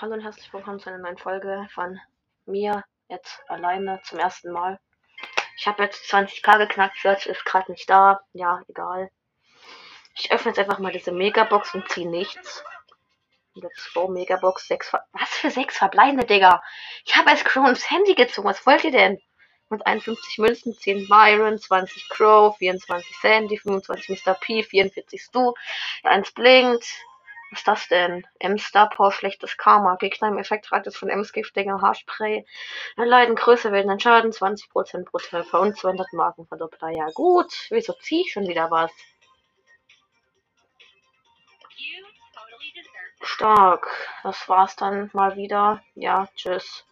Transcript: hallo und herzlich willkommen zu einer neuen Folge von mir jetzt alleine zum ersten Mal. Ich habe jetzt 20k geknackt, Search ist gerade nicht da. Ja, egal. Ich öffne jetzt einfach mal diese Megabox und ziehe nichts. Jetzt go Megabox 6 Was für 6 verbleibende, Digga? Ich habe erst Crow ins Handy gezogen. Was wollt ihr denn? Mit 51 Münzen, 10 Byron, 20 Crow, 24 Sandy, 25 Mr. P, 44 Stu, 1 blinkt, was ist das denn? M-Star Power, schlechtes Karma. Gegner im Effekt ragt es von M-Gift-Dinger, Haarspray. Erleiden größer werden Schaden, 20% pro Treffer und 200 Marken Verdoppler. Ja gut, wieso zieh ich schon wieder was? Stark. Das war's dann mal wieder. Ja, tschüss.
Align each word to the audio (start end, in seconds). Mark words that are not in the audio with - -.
hallo 0.00 0.14
und 0.14 0.20
herzlich 0.20 0.52
willkommen 0.52 0.78
zu 0.78 0.90
einer 0.90 1.00
neuen 1.00 1.18
Folge 1.18 1.66
von 1.74 1.98
mir 2.46 2.84
jetzt 3.08 3.42
alleine 3.48 4.00
zum 4.04 4.20
ersten 4.20 4.52
Mal. 4.52 4.78
Ich 5.56 5.66
habe 5.66 5.82
jetzt 5.82 6.04
20k 6.12 6.58
geknackt, 6.58 6.98
Search 7.02 7.26
ist 7.26 7.44
gerade 7.44 7.72
nicht 7.72 7.90
da. 7.90 8.20
Ja, 8.32 8.62
egal. 8.68 9.10
Ich 10.14 10.30
öffne 10.30 10.52
jetzt 10.52 10.60
einfach 10.60 10.78
mal 10.78 10.92
diese 10.92 11.10
Megabox 11.10 11.74
und 11.74 11.88
ziehe 11.88 12.08
nichts. 12.08 12.62
Jetzt 13.54 13.92
go 13.92 14.06
Megabox 14.06 14.68
6 14.68 14.92
Was 14.92 15.30
für 15.30 15.50
6 15.50 15.76
verbleibende, 15.76 16.26
Digga? 16.26 16.62
Ich 17.04 17.16
habe 17.16 17.30
erst 17.30 17.44
Crow 17.44 17.68
ins 17.68 17.90
Handy 17.90 18.14
gezogen. 18.14 18.46
Was 18.46 18.64
wollt 18.66 18.84
ihr 18.84 18.92
denn? 18.92 19.18
Mit 19.68 19.84
51 19.84 20.38
Münzen, 20.38 20.74
10 20.74 21.08
Byron, 21.08 21.58
20 21.58 22.08
Crow, 22.08 22.56
24 22.56 23.16
Sandy, 23.20 23.58
25 23.58 24.24
Mr. 24.24 24.34
P, 24.34 24.62
44 24.62 25.20
Stu, 25.20 25.54
1 26.04 26.30
blinkt, 26.34 26.86
was 27.50 27.60
ist 27.60 27.68
das 27.68 27.88
denn? 27.88 28.26
M-Star 28.40 28.90
Power, 28.90 29.12
schlechtes 29.12 29.56
Karma. 29.56 29.96
Gegner 29.96 30.28
im 30.28 30.38
Effekt 30.38 30.70
ragt 30.70 30.86
es 30.86 30.96
von 30.96 31.08
M-Gift-Dinger, 31.08 31.80
Haarspray. 31.80 32.44
Erleiden 32.96 33.36
größer 33.36 33.72
werden 33.72 33.98
Schaden, 34.00 34.32
20% 34.32 35.04
pro 35.06 35.18
Treffer 35.18 35.60
und 35.60 35.76
200 35.76 36.12
Marken 36.12 36.46
Verdoppler. 36.46 36.90
Ja 36.90 37.06
gut, 37.14 37.52
wieso 37.70 37.94
zieh 37.94 38.22
ich 38.22 38.32
schon 38.32 38.46
wieder 38.46 38.70
was? 38.70 38.90
Stark. 43.22 43.88
Das 44.22 44.48
war's 44.48 44.76
dann 44.76 45.10
mal 45.12 45.36
wieder. 45.36 45.82
Ja, 45.94 46.28
tschüss. 46.36 46.87